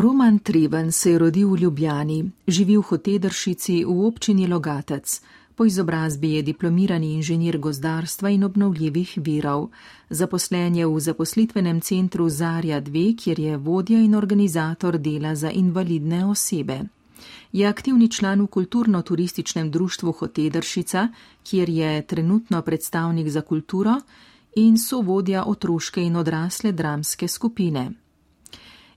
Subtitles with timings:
[0.00, 5.20] Roman Treven se je rodil v Ljubljani, živi v hotedršici v občini Logatec.
[5.54, 9.68] Po izobrazbi je diplomirani inženir gozdarstva in obnovljivih virov.
[10.10, 16.24] Zaposlen je v zaposlitvenem centru Zarja 2, kjer je vodja in organizator dela za invalidne
[16.26, 16.80] osebe.
[17.52, 21.08] Je aktivni član v kulturno-turističnem društvu Hotedršica,
[21.42, 23.98] kjer je trenutno predstavnik za kulturo
[24.56, 27.90] in sovodja otroške in odrasle dramske skupine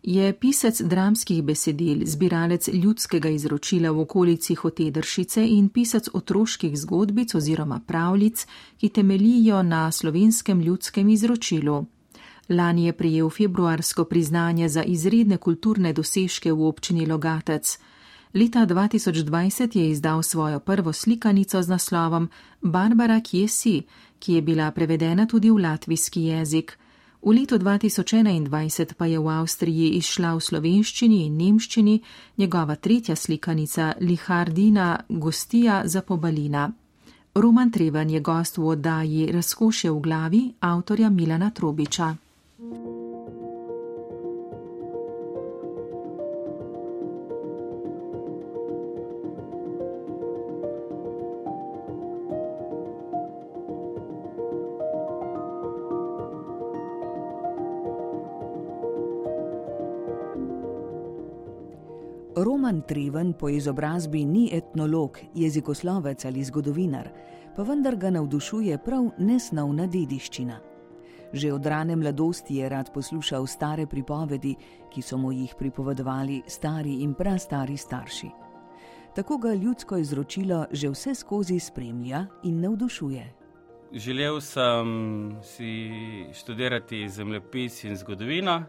[0.04, 7.80] je pisec dramskih besedil, zbiralec ljudskega izročila v okolici Hotedršice in pisec otroških zgodbic oziroma
[7.80, 8.45] pravljic,
[8.78, 11.86] ki temelijo na slovenskem ljudskem izročilu.
[12.50, 17.78] Lani je prijel februarsko priznanje za izredne kulturne dosežke v občini Logatec.
[18.34, 22.30] Leta 2020 je izdal svojo prvo slikanico z naslovom
[22.62, 23.81] Barbara, kje si,
[24.20, 26.78] ki je bila prevedena tudi v latvijski jezik.
[27.21, 32.02] V letu 2021 pa je v Avstriji izšla v slovenščini in nemščini
[32.41, 36.72] njegova tretja slikanica Lihardina Gostija za pobalina.
[37.36, 42.16] Roman Treven je gost v oddaji Razkošje v glavi avtorja Milana Trobiča.
[62.36, 67.10] Roman Treven po izobrazbi ni etnolog, jezikoslovec ali zgodovinar,
[67.56, 70.59] pa vendar ga navdušuje prav nesnovna dediščina.
[71.34, 74.56] Že od rane mladosti je rad poslušal stare pripovedi,
[74.92, 78.30] ki so mu jih pripovedovali stari in prastari starši.
[79.16, 83.34] Tako ga ljudsko izročilo že vse skozi spremlja in navdušuje.
[83.92, 84.88] Želel sem
[85.44, 85.92] si
[86.34, 88.64] študirati zemljepis in zgodovino,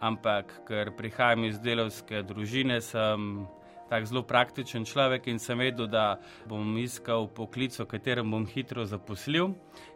[0.00, 3.46] ampak ker prihajam iz delovske družine, sem
[3.88, 8.84] tak zelo praktičen človek in sem vedel, da bom iskal poklic, v katerem bom hitro
[8.84, 9.54] zaposlil.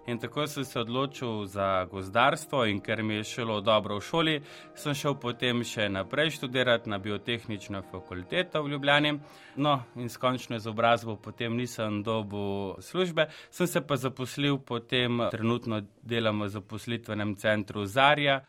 [0.09, 4.37] In tako sem se odločil za gozdarstvo in ker mi je šlo dobro v šoli,
[4.75, 9.13] sem šel potem še naprej študirati na biotehnično fakulteto v Ljubljani.
[9.57, 15.83] No, in s končno izobrazbo potem nisem dobil službe, sem se pa zaposlil, potem trenutno
[16.03, 18.41] delam v zaposlitvenem centru Zarja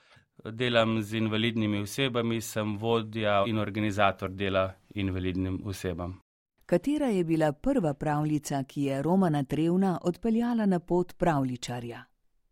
[0.44, 6.20] delam z invalidnimi osebami, sem vodja in organizator dela invalidnim osebam.
[6.66, 12.04] Katera je bila prva pravljica, ki je Romana Trevna odpeljala na pot pravličarja?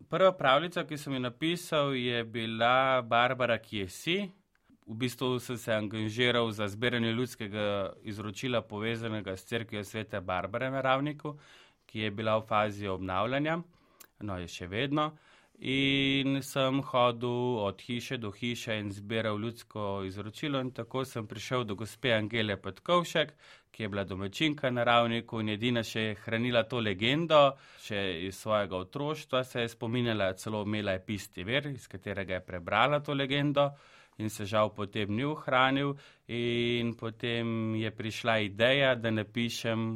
[0.10, 4.30] Prva pravljica, ki sem jo napisal, je bila Barbara Kiesi.
[4.88, 10.82] V bistvu sem se angažiral za zbiranje ljudskega izročila povezanega s crkvijo svete Barbare na
[10.82, 11.38] Ravniku,
[11.86, 13.62] ki je bila v fazi obnavljanja,
[14.20, 15.12] no je še vedno.
[15.62, 21.64] In sem hodil od hiše do hiše in zbiral ljudsko izročilo, in tako sem prišel
[21.64, 23.34] do gospe Angele Petkovšek,
[23.72, 27.44] ki je bila domačinka na ravniku in edina še je hranila to legendo,
[27.78, 32.46] še iz svojega otroštva se je spominjala, celo imela je pisti ver, iz katerega je
[32.46, 33.70] prebrala to legendo.
[34.18, 35.94] In se žal potem ni ohranil,
[36.28, 39.88] in potem je prišla ideja, da napišem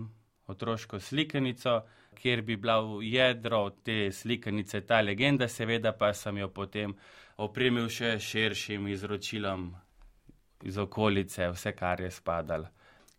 [0.48, 1.82] otroško slikanico,
[2.16, 6.96] kjer bi bila v jedro te slikanice ta legenda, seveda pa sem jo potem
[7.38, 9.68] opremil še širšim izročilom
[10.66, 12.72] iz okolice, vse kar je spadalo.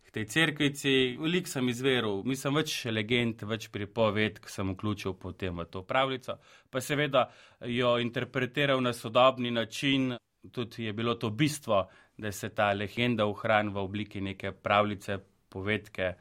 [0.07, 5.59] V tej crkvici, velik sem izveril, mislim, več legend, več pripoved, ki sem vključil potem
[5.59, 6.37] v to pravljico,
[6.71, 7.27] pa seveda
[7.67, 10.15] jo interpretiral na sodobni način,
[10.51, 11.83] tudi je bilo to bistvo,
[12.17, 15.19] da se ta legenda ohrani v obliki neke pravljice,
[15.49, 16.13] povedke,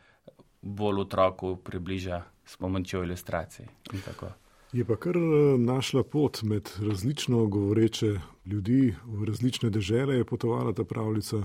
[0.63, 3.67] bolj otroku približa s pomočjo ilustracij.
[4.73, 8.15] Je pa kar eh, našla pot med različno govoreče
[8.47, 11.37] ljudi v različne dežele, je potovala ta pravljica,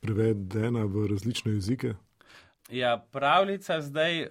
[0.00, 1.94] prevedena v različne jezike.
[2.70, 4.26] Ja, pravljica zdaj.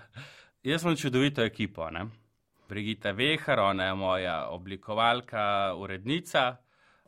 [0.68, 1.90] Jaz sem čudovito ekipo.
[1.90, 2.06] Ne?
[2.68, 6.56] Brigita Vehar, ona je moja oblikovalka, urednica.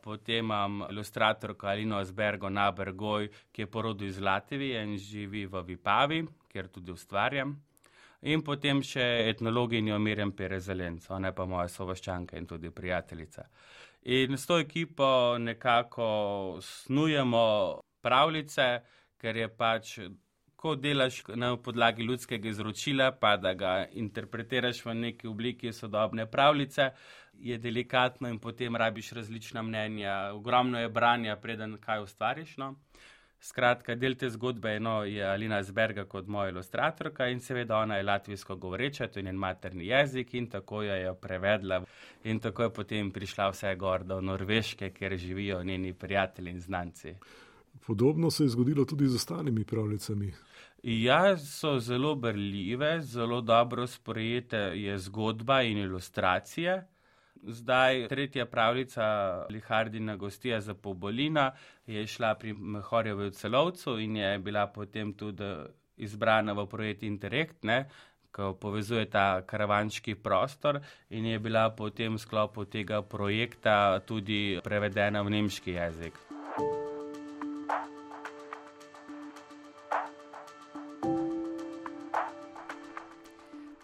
[0.03, 6.25] Potem imam ilustratorko Alino Asbergo Nabergoj, ki je porodil iz Latvije in živi v Vipavi,
[6.51, 7.55] kjer tudi ustvarjam.
[8.25, 13.45] In potem še etnologinjo Mirjam Perezelenc, ona je pa moja sovaščanka in tudi prijateljica.
[14.17, 16.07] In s to ekipo nekako
[16.61, 17.45] snujemo
[18.01, 18.65] pravljice,
[19.21, 19.91] ker je pač,
[20.55, 26.89] ko delaš na podlagi ljudskega izročila, pa da ga interpretiraš v neki obliki sodobne pravljice,
[27.33, 32.57] je delikatno in potem rabiš različna mnenja, ogromno je branja, preden kaj ustvariš.
[32.57, 32.73] No?
[33.45, 38.03] Skratka, del te zgodbe eno, je Alina Zberga kot moja ilustratorka in seveda ona je
[38.03, 41.83] latvijsko govoreča, to je njen materni jezik in tako jo je prevedla.
[42.23, 47.13] In tako je potem prišla vse gor do Norveške, kjer živijo njeni prijatelji in znanci.
[47.85, 50.33] Podobno se je zgodilo tudi z ostalimi pravljicami.
[50.83, 56.87] Ja, so zelo brljive, zelo dobro sprejete je zgodba in ilustracije.
[57.47, 59.05] Zdaj, tretja pravljica,
[59.49, 61.51] Lihardina gostija za Pobolina,
[61.87, 65.53] je šla pri Mehorjevu celovcu in je bila potem tudi
[65.97, 67.85] izbrana v projekt Interrekt, ne,
[68.31, 75.21] ko povezuje ta karavanški prostor in je bila potem v sklopu tega projekta tudi prevedena
[75.21, 76.34] v nemški jezik.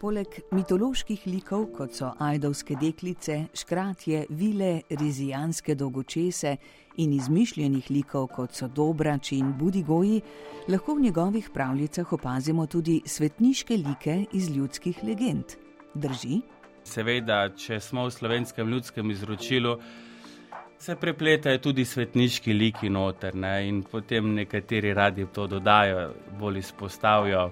[0.01, 6.55] Poleg mitoloških likov, kot so ajdovske deklice, škratje, vile, rizijanske dolgočese
[7.05, 10.17] in izmišljenih likov, kot so dobrači in budigoji,
[10.73, 15.53] lahko v njegovih pravljicah opazimo tudi svetniške like iz ljudskih legend.
[15.93, 16.41] Drži?
[16.83, 19.77] Seveda, če smo v slovenskem ljudskem izročilu,
[20.81, 23.67] se prepletajo tudi svetniški liki noter ne?
[23.67, 26.09] in potem nekateri radi to dodajo,
[26.39, 27.51] bolj izpostavijo.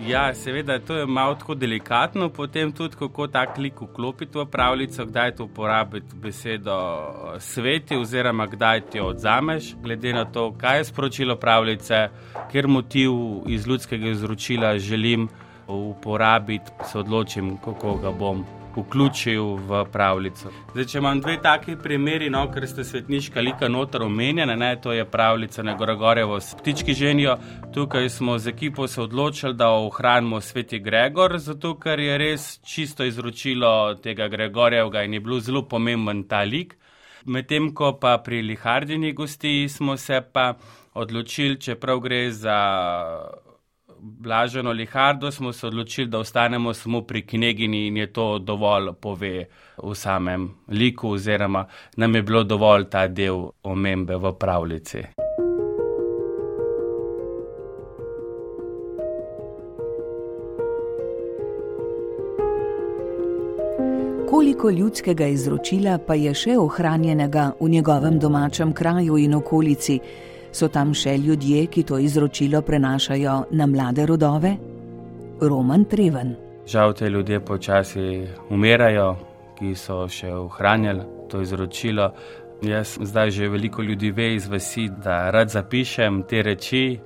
[0.00, 5.06] Ja, seveda, to je malo tako delikatno, potem tudi kako tak lik vklopiti v pravljico,
[5.06, 10.78] kdaj to uporabiti besedo eh, sveti, oziroma kdaj ti jo odzameš, glede na to, kaj
[10.78, 12.08] je sporočilo pravljice,
[12.52, 13.10] ker motiv
[13.46, 15.28] iz ljudskega izročila želim
[15.68, 18.44] uporabiti, se odločim, kako ga bom
[18.76, 20.50] vključil v pravljico.
[20.72, 24.92] Zdaj, če imam dve taki primeri, no, ker ste svetniška lika noter omenjena, ne, to
[24.92, 27.36] je pravljica na Goregorevo s ptički ženijo.
[27.74, 33.04] Tukaj smo z ekipo se odločili, da ohranimo sveti Gregor, zato ker je res čisto
[33.04, 36.76] izročilo tega Gregorjevega in je bil zelo pomemben ta lik.
[37.24, 40.54] Medtem ko pa pri Lihardini gosti smo se pa
[40.94, 42.58] odločili, čeprav gre za
[44.06, 49.44] Blaženo Lihardo smo se odločili, da ostanemo samo pri knjigini in je to dovolj pove
[49.82, 51.64] v samem liku, oziroma
[51.96, 54.98] nam je bilo dovolj ta del omembe v pravljici.
[64.30, 70.00] Koliko ljudskega izročila pa je še ohranjenega v njegovem domačem kraju in okolici?
[70.54, 74.56] So tam še ljudje, ki to izročilo prenašajo na mlade rodove?
[75.40, 76.36] Roman Treven.
[76.66, 79.08] Žal te ljudje počasi umirajo,
[79.58, 82.12] ki so še ohranjali to izročilo.
[82.62, 86.98] Jaz zdaj že veliko ljudi ve iz vasi, da rad zapišem te reči,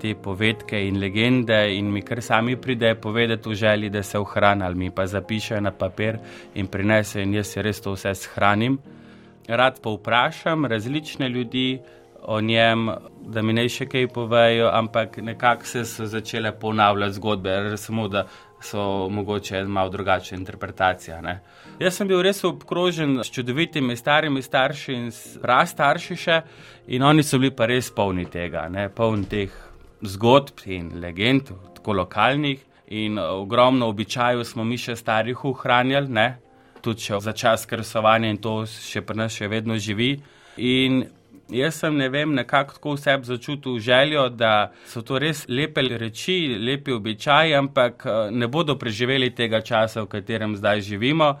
[0.00, 4.74] te povedke in legende, in mi kar sami pridejo povedati v želji, da se ohranjali,
[4.74, 6.18] mi pa zapišejo na papir
[6.54, 8.78] in prinesejo, in jaz se res to vse shranim.
[9.48, 11.80] Rad pa vprašam različne ljudi,
[12.22, 12.90] o njem,
[13.20, 18.26] da mi ne še kaj povejo, ampak nekako se so začele ponavljati zgodbe, samo da
[18.60, 21.22] so mogoče malo drugačne interpretacije.
[21.22, 21.40] Ne.
[21.78, 25.08] Jaz sem bil res obkrožen s čudovitimi starimi starši in
[25.42, 26.40] prastarši še,
[26.92, 29.56] in oni so bili pa res polni tega, ne, polni teh
[30.02, 32.66] zgodb in legend, tako lokalnih.
[32.90, 36.26] In ogromno običajev smo mi še starih ohranjali,
[36.82, 40.16] tudi za čas krsovanja in to še pri nas še vedno živi.
[40.56, 41.04] In
[41.50, 45.82] Jaz sem ne vem, nekako tako v sebi začutil željo, da so to res lepe
[45.82, 51.34] reči, lepi običaji, ampak eh, ne bodo preživeli tega časa, v katerem zdaj živimo.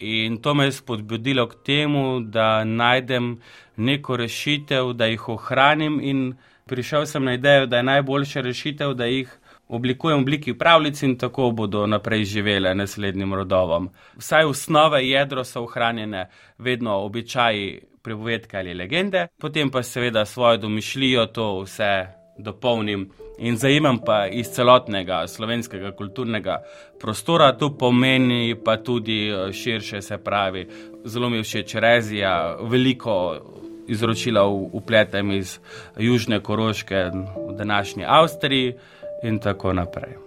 [0.00, 3.36] In to me je spodbudilo k temu, da najdem
[3.76, 6.32] neko rešitev, da jih ohranim, in
[6.66, 9.38] prišel sem na idejo, da je najboljša rešitev, da jih
[9.68, 13.90] oblikujem v obliki pravljic in tako bodo naprej živele naslednjim rodovom.
[14.16, 21.26] Vsaj osnove jedro so ohranjene, vedno običaji pripovedke ali legende, potem pa seveda svojo domišljijo
[21.26, 22.06] to vse
[22.38, 26.62] dopolnim in zajemam pa iz celotnega slovenskega kulturnega
[27.00, 30.66] prostora, to pomeni pa tudi eh, širše, se pravi,
[31.04, 33.40] zelo mi všeč rezija, veliko
[33.88, 35.58] izročila upletem iz
[35.98, 37.04] Južne Koroške
[37.48, 38.74] v današnji Avstriji
[39.22, 40.21] in tako naprej.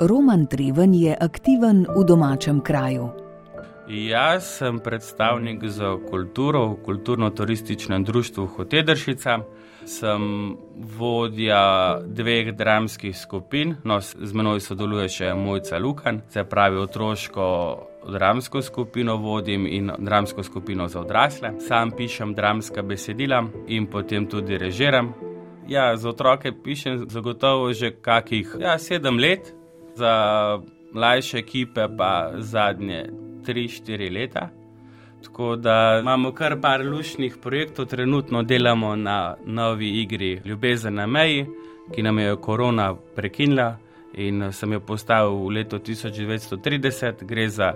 [0.00, 3.10] Roman Treven je aktiven v domačem kraju.
[3.88, 9.38] Jaz sem predstavnik za kulturo v kulturno-turističnem društvu Hotedršica.
[9.84, 10.56] Sem
[10.98, 17.46] vodja dveh dramskih skupin, no, z menoj sodeluje še Mojca Lukan, se pravi otroško
[18.12, 21.54] dramsko skupino vodim in dramsko skupino za odrasle.
[21.60, 25.12] Sam pišem dramska besedila in potem tudi režiram.
[25.68, 29.59] Ja, za otroke pišem zagotovo že kakih ja, sedem let,
[29.94, 30.14] za
[30.92, 33.06] mlajše ekipe pa zadnje
[33.46, 34.48] 3-4 leta.
[35.24, 41.46] Tako da imamo kar par lušnih projektov, trenutno delamo na novi igri Ljubezen na meji,
[41.94, 43.76] ki nam je korona prekinila
[44.14, 47.24] in sem jo postavil v letu 1930.
[47.24, 47.74] Gre za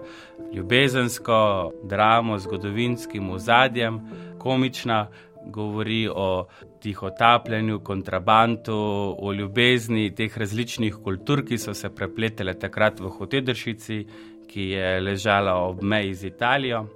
[0.54, 4.00] ljubezensko dramo z zgodovinskim ozadjem,
[4.38, 5.08] komična,
[5.46, 6.46] govori o
[6.82, 14.04] tihotapljenju, kontrabandu, o ljubezni teh različnih kultur, ki so se prepletele takrat v Hotedršici,
[14.48, 16.86] ki je ležala ob meji z Italijo.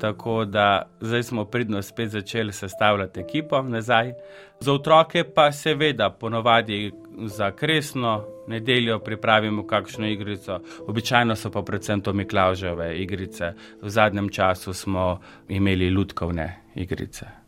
[0.00, 4.12] Tako da zdaj smo pridno spet začeli sestavljati ekipo nazaj.
[4.60, 12.00] Za otroke pa seveda ponovadi za kresno nedeljo pripravimo kakšno igrico, običajno so pa predvsem
[12.00, 13.52] to Miklauževe igrice.
[13.82, 17.39] V zadnjem času smo imeli lutkovne igrice.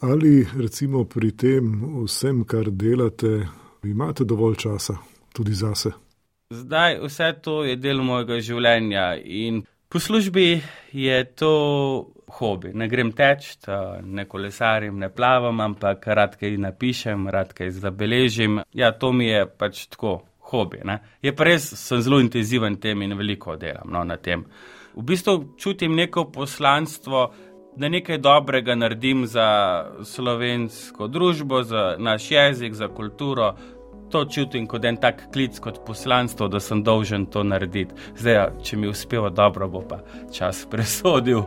[0.00, 1.70] Ali recimo pri tem
[2.04, 3.48] vsem, kar delate,
[3.84, 4.98] imate dovolj časa
[5.32, 5.90] tudi zase?
[6.50, 10.60] Zdaj vse to je del mojega življenja in po službi
[10.92, 11.54] je to
[12.38, 12.72] hobi.
[12.74, 13.54] Ne grem teč,
[14.02, 18.60] ne kolesarim, ne plavam, ampak rad kaj napišem, rad kaj zabeležim.
[18.74, 20.82] Ja, to mi je pač tako hobi.
[20.84, 21.00] Ne?
[21.22, 24.44] Je pa res, sem zelo intenziven tem in veliko delam no, na tem.
[24.96, 27.26] V bistvu čutim neko poslanstvo,
[27.76, 29.48] da nekaj dobrega naredim za
[30.04, 33.54] slovensko družbo, za naš jezik, za kulturo.
[34.10, 37.94] To čutim kot en tak klic, kot poslanstvo, da sem dolžen to narediti.
[38.16, 39.98] Zdaj, če mi uspeva dobro, bo pa
[40.32, 41.42] čas presodil.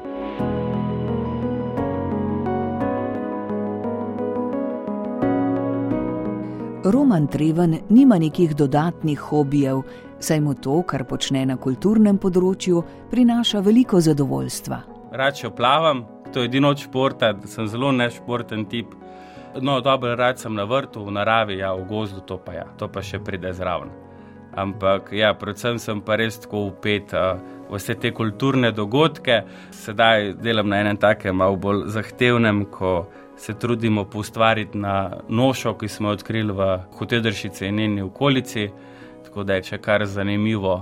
[6.84, 9.82] Roman Treven nima nekih dodatnih hobijev,
[10.20, 14.82] saj mu to, kar počne na kulturnem področju, prinaša veliko zadovoljstva.
[15.12, 18.94] Rače plavam, to je edino športa, da sem zelo nešporten tip.
[19.62, 22.88] No, dobro, rad sem na vrtu, v naravi, ja, v gozdu, to pa, ja, to
[22.88, 23.90] pa še pride zraven.
[24.56, 29.42] Ampak, ja, predvsem sem pa res tako upet uh, vse te kulturne dogodke.
[29.74, 33.10] Sedaj delam na enem takem, malo bolj zahtevnem, ko
[33.40, 38.70] se trudimo poustvariti na nošo, ki smo jo odkrili v Hotedršici in njeni okolici.
[39.26, 40.82] Tako da je še kar zanimivo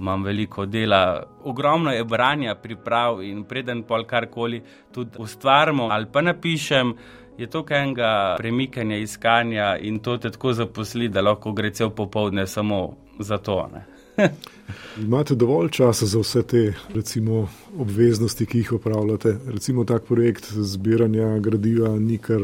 [0.00, 6.20] imam veliko dela, ogromno je branja, priprav in preden pol karkoli tudi ustvarimo ali pa
[6.20, 6.94] napišem.
[7.38, 12.46] Je to enega premikanja, iskanja in to te tako zaposli, da lahko gre cel popoldne
[12.46, 13.70] samo za to.
[15.06, 17.48] Imate dovolj časa za vse te recimo,
[17.78, 19.36] obveznosti, ki jih upravljate?
[19.46, 22.40] Recimo tak projekt zbiranja gradiva ni kar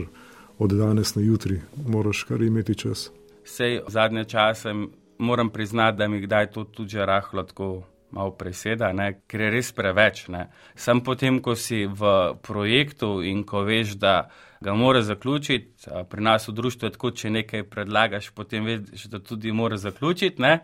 [0.58, 3.10] od danes na jutri, moraš kar imeti čas.
[3.44, 4.74] Sej zadnje čase
[5.20, 9.20] moram priznati, da mi kdaj to tudi rahlo tako malo preseda, ne?
[9.26, 10.24] ker je res preveč.
[10.28, 10.46] Ne?
[10.74, 16.48] Sam potem, ko si v projektu in ko veš, da ga mora zaključiti, pri nas
[16.48, 20.42] v društvu je tako, če nekaj predlagaš, potem veš, da tudi mora zaključiti.
[20.42, 20.58] Ne?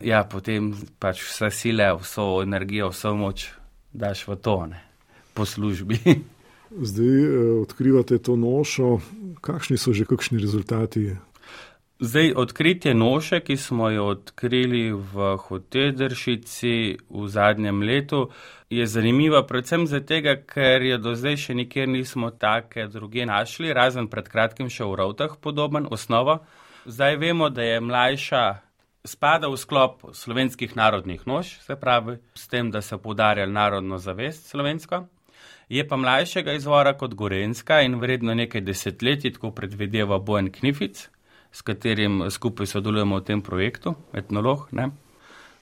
[0.00, 3.50] Ja, potem pač vse sile, vso energijo, vso moč
[3.92, 4.82] daš v to, ne?
[5.36, 6.00] po službi.
[6.88, 8.98] Zdaj eh, odkrivate to nošo.
[9.40, 11.12] Kakšni so že kakšni rezultati?
[12.00, 18.28] Zdaj, odkritje noše, ki smo jo odkrili v Hotedršici v zadnjem letu,
[18.70, 24.10] je zanimiva predvsem zato, ker je do zdaj še nikjer nismo take druge našli, razen
[24.12, 26.44] pred kratkim še v Rovtah podoben osnova.
[26.84, 28.44] Zdaj vemo, da je mlajša
[29.00, 34.52] spada v sklop slovenskih narodnih nož, se pravi s tem, da se podarja narodno zavest
[34.52, 35.06] slovensko.
[35.72, 41.08] Je pa mlajšega izvora kot Gorenska in vredno nekaj desetletij, tako predvideva Bojan Knific
[41.56, 44.68] s katerim skupaj sodelujemo v tem projektu, etnolog.
[44.76, 44.90] Ne?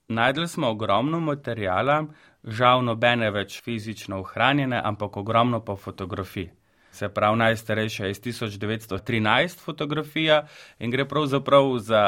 [0.09, 2.01] Najdli smo ogromno materijala,
[2.43, 6.51] žal nobene več fizično ohranjene, ampak ogromno pa fotografij.
[6.95, 10.43] Se pravi, najstarejša je iz 1913 fotografija
[10.79, 12.03] in gre pravzaprav za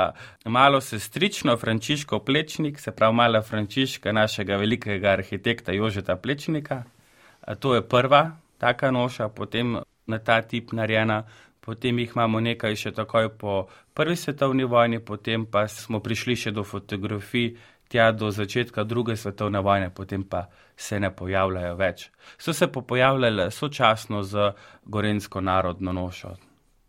[0.44, 6.82] malo sestrično Frančiško Plečnik, se pravi mala Frančiška našega velikega arhitekta Jožeta Plečnika.
[7.58, 11.24] To je prva taka noša, potem na ta tip narejena
[11.66, 13.54] potem jih imamo nekaj še takoj po
[13.94, 17.56] prvi svetovni vojni, potem pa smo prišli še do fotografij
[17.88, 20.46] tja do začetka druge svetovne vojne, potem pa
[20.76, 22.10] se ne pojavljajo več.
[22.38, 24.52] So se pa pojavljale sočasno z
[24.84, 26.36] Gorensko narodno nošo.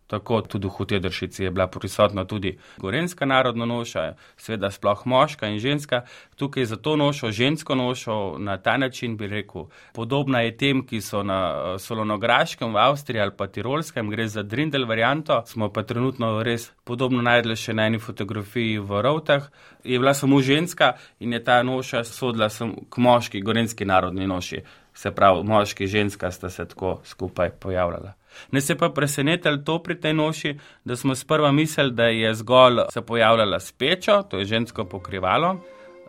[0.07, 5.59] Tako tudi v Hutedršici je bila prisotna tudi gorenska narodna noša, seveda sploh moška in
[5.59, 6.01] ženska.
[6.35, 11.01] Tukaj za to nošo, žensko nošo, na ta način bi rekel, podobna je tem, ki
[11.01, 16.43] so na Solonograškem v Avstriji ali pa Tirolskem, gre za Drindel varianto, smo pa trenutno
[16.43, 19.51] res podobno najdli še na eni fotografiji v Rovtah.
[19.83, 22.49] Je bila samo ženska in je ta noša sodla
[22.89, 24.63] k moški gorenski narodni noši.
[24.97, 28.13] Se pravi, moški in ženska sta se tako skupaj pojavljala.
[28.51, 32.81] Ne se pa presenetili to pri tej noši, da smo sprva mislili, da je zgolj
[32.89, 35.59] se pojavljala s pečo, to je žensko pokrivalo,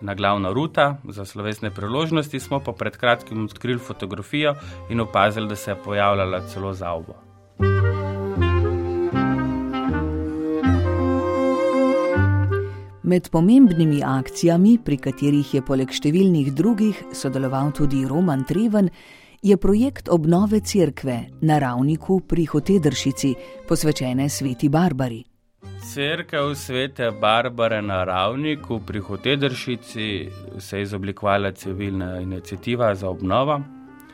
[0.01, 4.55] na glavna ruta za slovesne priložnosti, smo pa pred kratkim odkrili fotografijo
[4.91, 7.15] in opazili, da se je pojavljala celo za obo.
[13.09, 18.91] Med pomembnimi akcijami, pri katerih je poleg številnih drugih sodeloval tudi Roman Treven,
[19.41, 23.31] je projekt obnove cerkve na ravniku pri Hotedršici,
[23.65, 25.23] posvečene sveti Barbari.
[25.89, 30.11] Cerkev svete Barbare na ravniku pri Hotedršici
[30.61, 33.63] se je izoblikovala civilna inicijativa za obnovo.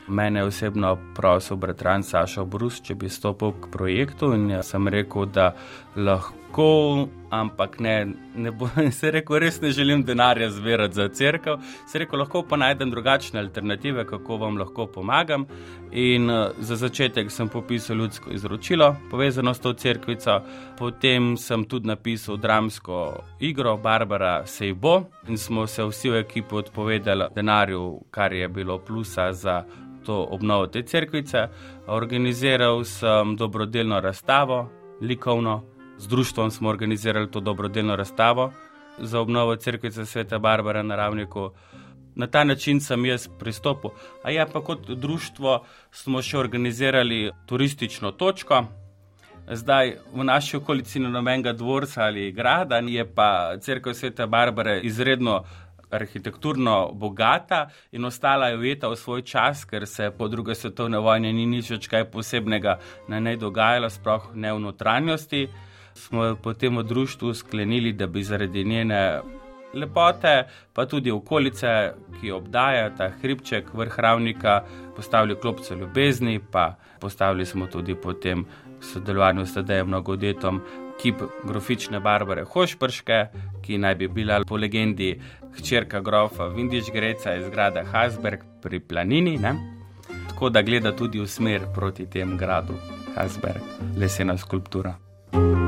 [0.07, 5.25] Mene osebno prosil bratran Saša Brus, če bi stopil k projektu in jaz sem rekel,
[5.25, 5.51] da
[5.97, 11.57] lahko, ampak ne, ne bo se rekel, res ne želim denarja zbirati za crkvo.
[11.87, 15.45] Se rekel, lahko pa najdem drugačne alternative, kako vam lahko pomagam.
[15.91, 16.29] In
[16.59, 20.41] za začetek sem popisal ljudsko izročilo, povezano s to crkvico,
[20.77, 27.29] potem sem tudi napisal dramsko igro Barbara Sejbo in smo se vsi v ekipi odpovedali
[27.35, 29.63] denarju, kar je bilo plusa za
[30.05, 31.47] to obnovo te cerkvice.
[31.87, 34.69] Organiziral sem dobrodelno razstavo,
[35.01, 35.63] likovno,
[35.97, 38.51] z društvom smo organizirali to dobrodelno razstavo
[38.97, 41.51] za obnovo cerkvice Sveta Barbara na Ravniku.
[42.15, 43.89] Na ta način sem jaz pristopil.
[44.23, 48.63] A ja, pa kot društvo smo še organizirali turistično točko.
[49.51, 55.43] Zdaj v naši okolici ni nobenega dvorca ali grada, je pa crkva Sveta Barbara izredno
[55.91, 61.33] arhitekturno bogata in ostala je ujeta v svoj čas, ker se po drugi svetovni vojni
[61.33, 65.47] ni nič več kaj posebnega na njej dogajalo, sploh ne v notranjosti.
[65.95, 69.21] Smo potem v društvu sklenili, da bi zaradi njene
[69.73, 71.67] lepote, pa tudi okolice,
[72.19, 74.63] ki obdaja ta hribček, vrh ravnika,
[74.95, 78.45] postavili klopce ljubezni, pa postavili smo tudi potem
[78.81, 80.61] sodelovanju s Tadejem Nogodetom
[81.01, 83.25] kip grofične Barbare Hošprške,
[83.61, 85.19] ki naj bi bila po legendi
[85.57, 89.55] hčerka grofa Vindiš Greca iz grada Hasberg pri planini, ne?
[90.29, 92.73] tako da gleda tudi v smer proti tem gradu
[93.15, 93.61] Hasberg,
[93.97, 94.95] lesena skulptura.
[95.31, 95.64] V enem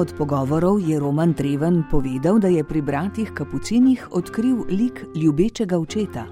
[0.00, 6.24] od pogovorov je Roman Treven povedal, da je pri bratih Kapucinih odkril lik ljubečega očeta.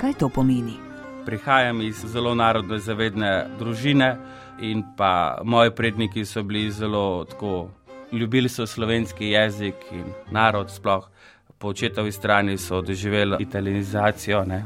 [0.00, 0.74] Kaj to pomeni?
[1.26, 4.16] Prihajam iz zelo narodno zavedne družine
[4.58, 7.68] in pa moji predniki so bili zelo tako,
[8.12, 11.08] ljubili so slovenski jezik in narod sploh.
[11.58, 14.64] Po očetovi strani so doživeli italianizacijo, ne,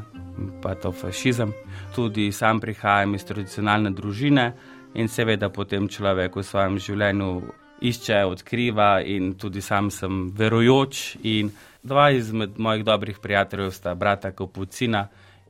[0.61, 1.53] pa to fašizem.
[1.95, 4.53] Tudi sam prihajam iz tradicionalne družine
[4.93, 7.41] in seveda potem človek v svojem življenju
[7.81, 11.17] išče, odkriva in tudi sam sem verujoč.
[11.23, 11.51] In
[11.83, 15.07] dva izmed mojih dobrih prijateljev sta brata Kapucina.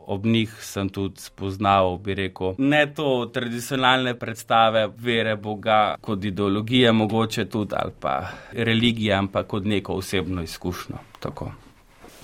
[0.09, 6.91] Ob njih sem tudi spoznal, bi rekel, ne to tradicionalne predstave vere Boga kot ideologije,
[6.91, 10.95] mogoče tudi ali pa religije, ampak kot neko osebno izkušnjo.
[11.19, 11.51] Tako.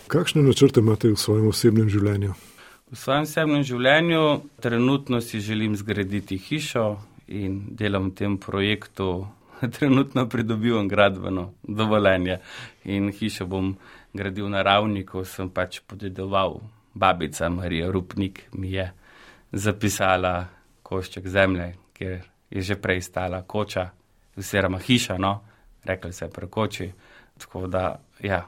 [0.07, 2.33] Kakšne načrte imate v svojem osebnem življenju?
[2.91, 9.27] V svojem osebnem življenju trenutno si želim zgraditi hišo in delam v tem projektu
[9.77, 12.39] trenutno pridobivam gradbeno dovoljenje
[12.83, 13.75] in hišo bom
[14.13, 16.61] gradil na ravni, ko sem pač podedoval.
[16.93, 18.91] Babica Marija Rupnik mi je
[19.51, 20.47] zapisala
[20.83, 23.89] košček zemlje, kjer je že prej stala koča,
[24.37, 25.41] oziroma hiša, no,
[25.83, 26.91] rekli se prekoči.
[27.37, 28.45] Tako da, ja,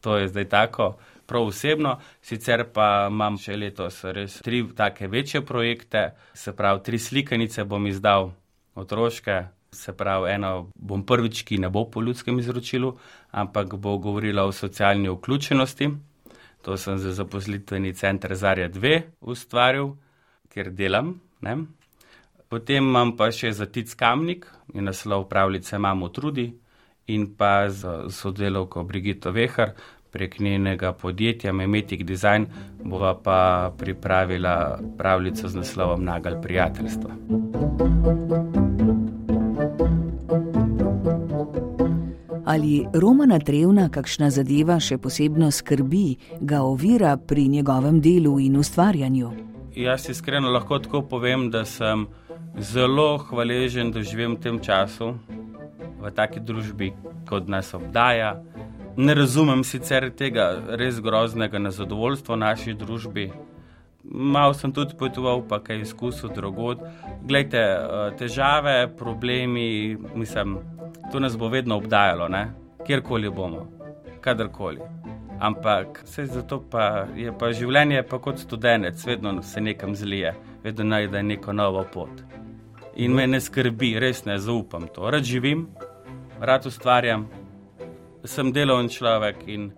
[0.00, 1.98] to je zdaj tako, prav osebno.
[2.22, 7.86] Sicer pa imam še letos res tri take večje projekte, se pravi, tri slikanice bom
[7.86, 8.32] izdal,
[8.74, 9.42] otroške,
[9.72, 12.96] Se pravi, eno bom prvič, ki ne bo po ljudskem izročilu,
[13.30, 15.90] ampak bo govorila o socialni vključenosti.
[16.62, 19.96] To sem za zaposlitveni center Zarja 2 ustvaril,
[20.48, 21.20] ker delam.
[21.40, 21.56] Ne?
[22.48, 26.48] Potem imam pa še za tic kamnik in naslov pravljice Mamo trudi
[27.08, 29.74] in pa z sodelovko Brigito Vehar
[30.12, 32.48] prek njenega podjetja Memetic Design
[32.84, 38.47] bova pa pripravila pravljico z naslovom Nagal prijateljstva.
[42.48, 49.32] Ali Romana Trevna kakšna zadeva še posebno skrbi, ga ovira pri njegovem delu in ustvarjanju?
[49.76, 52.06] Jaz iskreno lahko tako povem, da sem
[52.56, 55.10] zelo hvaležen, da živim v tem času,
[56.00, 56.94] v taki družbi,
[57.28, 58.38] kot nas obdaja.
[58.96, 60.48] Ne razumem sicer tega
[60.80, 63.28] res groznega nezadovoljstva v naši družbi.
[64.08, 66.80] Mal sem tudi potoval, pa kaj izkusil drugod.
[67.28, 70.56] Glejte, eh, težave, problemi, mislim
[71.12, 72.50] to nas bo vedno obdajalo, ne?
[72.86, 73.66] kjerkoli bomo,
[74.20, 74.80] kadarkoli.
[75.40, 80.84] Ampak vse zato pa je pa življenje pa kot študenec, vedno se nekam zlije, vedno
[80.84, 82.24] najde neko novo pot.
[82.96, 85.10] In me ne skrbi, res ne zaupam to.
[85.10, 85.68] Rad živim,
[86.40, 87.28] rad ustvarjam,
[88.24, 89.70] sem deloven človek in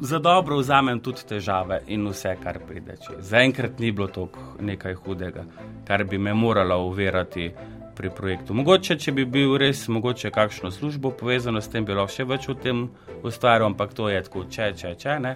[0.00, 2.96] za dobro vzamem tudi težave in vse, kar pride.
[3.18, 5.44] Zaenkrat ni bilo tako nekaj hudega,
[5.86, 7.52] kar bi me moralo uverati
[7.96, 8.54] pri projektu.
[8.54, 12.48] Mogoče, če bi bil res, mogoče kakšno službo povezano s tem, bi lahko še več
[12.52, 12.86] o tem
[13.22, 15.34] ustvarjal, ampak to je tako, če, če, če ne,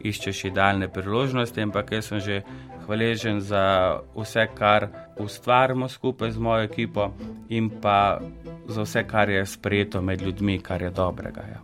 [0.00, 2.42] iščeš idealne priložnosti, ampak jaz sem že
[2.86, 4.88] hvaležen za vse, kar
[5.20, 7.10] ustvarjamo skupaj z mojo ekipo
[7.48, 8.20] in pa
[8.68, 11.44] za vse, kar je sprejeto med ljudmi, kar je dobrega.
[11.52, 11.60] Ja.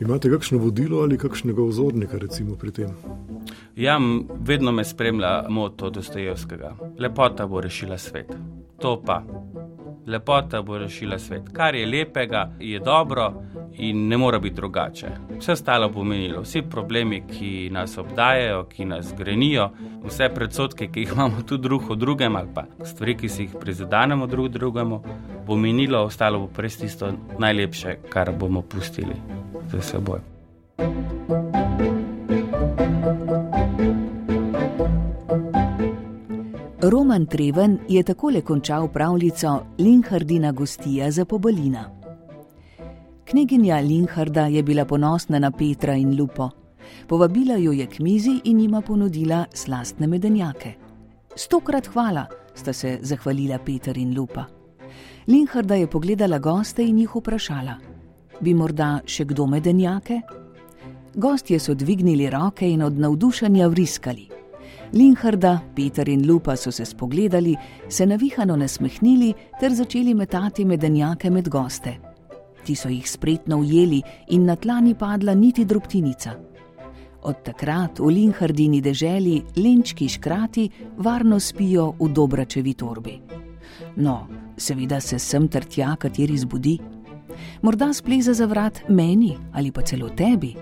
[0.00, 2.94] Imate kakšno vodilo ali kakšnega vzornika, recimo pri tem?
[3.76, 3.98] Ja,
[4.40, 6.76] vedno me spremlja moto Dostojevskega.
[6.98, 8.30] Lepota bo rešila svet.
[8.80, 9.22] To pa.
[10.06, 11.48] Lepota bo rešila svet.
[11.52, 13.32] Kar je lepega, je dobro
[13.78, 15.06] in ne more biti drugače.
[15.38, 16.42] Vse ostalo bo menilo.
[16.42, 19.68] Vsi problemi, ki nas obdajajo, ki nas grenijo,
[20.04, 23.56] vse predsotke, ki jih imamo tudi drug o drugem, ali pa stvari, ki si jih
[23.60, 25.02] prizadanemo drug drugemu,
[25.46, 29.14] bo menilo, ostalo bo res tisto najlepše, kar bomo pustili
[29.68, 30.20] za seboj.
[36.88, 41.90] Roman Treven je takole končal pravljico Linhardina gostija za pobalina.
[43.24, 46.50] Kneginja Linharda je bila ponosna na Petra in Lupo.
[47.06, 50.72] Povabila jo je k mizi in jima ponudila slastne medenjake.
[51.36, 54.44] Stokrat hvala, sta se zahvalila Peter in Lupa.
[55.26, 57.76] Linharda je pogledala goste in jih vprašala:
[58.40, 60.20] Bi morda še kdo medenjake?
[61.14, 64.37] Gostje so dvignili roke in od navdušenja vriskali.
[64.92, 67.56] Linharda, Peter in Lupa so se spogledali,
[67.88, 71.98] se navihano nasmehnili ter začeli metati medenjake med goste.
[72.64, 76.34] Ti so jih spretno ujeli in na tla ni padla niti drobtinica.
[77.22, 83.20] Od takrat v Linhardini deželi lenčki škrati varno spijo v dobračevi torbi.
[83.96, 86.78] No, seveda se sem ter tja, kateri zbudi.
[87.62, 90.54] Morda spleza za vrat meni ali pa celo tebi.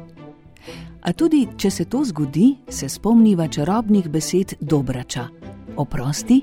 [1.06, 5.28] A tudi, če se to zgodi, se spomniva čarobnih besed Dobrača:
[5.76, 6.40] Oprosti,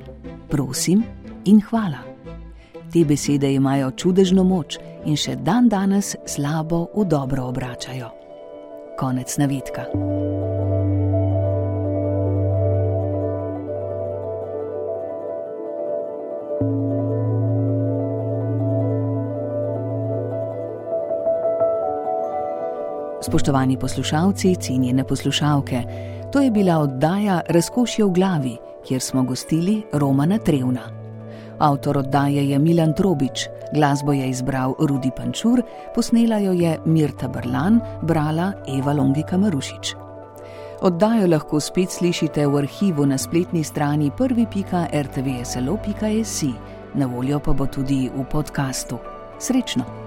[0.50, 1.04] prosim
[1.46, 2.00] in hvala.
[2.94, 8.14] Te besede imajo čudežno moč in še dan danes slabo v dobro obračajo.
[9.00, 9.90] Konec navedka.
[23.24, 25.84] Spoštovani poslušalci, cenjene poslušalke,
[26.32, 28.58] to je bila oddaja Razkošje v glavi,
[28.88, 30.82] kjer smo gostili Romana Trevna.
[31.60, 35.62] Avtor oddaje je Milan Trobič, glasbo je izbral Rudi Pančur,
[35.96, 39.96] posnela jo je Mirta Brlan, brala Eva Longika Marušič.
[40.82, 46.44] Oddajo lahko spet slišite v arhivu na spletni strani prvi.rtvslo.js,
[46.94, 48.98] na voljo pa bo tudi v podkastu.
[49.40, 50.03] Srečno!